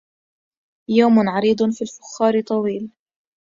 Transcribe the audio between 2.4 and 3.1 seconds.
طويل